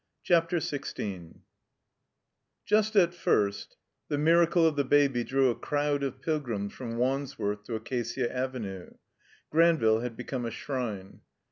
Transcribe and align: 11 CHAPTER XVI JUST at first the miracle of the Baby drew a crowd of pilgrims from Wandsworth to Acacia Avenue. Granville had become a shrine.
11 0.27 0.47
CHAPTER 0.49 0.57
XVI 0.57 1.41
JUST 2.65 2.95
at 2.95 3.13
first 3.13 3.77
the 4.07 4.17
miracle 4.17 4.65
of 4.65 4.75
the 4.75 4.83
Baby 4.83 5.23
drew 5.23 5.51
a 5.51 5.55
crowd 5.55 6.01
of 6.01 6.23
pilgrims 6.23 6.73
from 6.73 6.97
Wandsworth 6.97 7.63
to 7.65 7.75
Acacia 7.75 8.35
Avenue. 8.35 8.95
Granville 9.51 9.99
had 9.99 10.17
become 10.17 10.43
a 10.43 10.49
shrine. 10.49 11.21